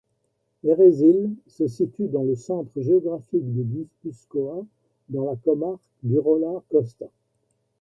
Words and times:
Errezil 0.63 1.35
se 1.45 1.67
situe 1.67 2.07
dans 2.07 2.23
le 2.23 2.33
centre 2.33 2.71
géographique 2.81 3.53
du 3.53 3.63
Guipuscoa, 3.63 4.65
dans 5.09 5.25
la 5.25 5.35
comarque 5.35 5.79
d'Urola 6.01 6.63
Kosta. 6.71 7.05